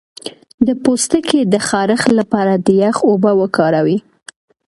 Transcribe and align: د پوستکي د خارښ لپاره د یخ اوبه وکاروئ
د 0.67 0.69
پوستکي 0.83 1.39
د 1.53 1.55
خارښ 1.67 2.01
لپاره 2.19 2.53
د 2.65 2.67
یخ 2.81 2.97
اوبه 3.09 3.31
وکاروئ 3.41 3.97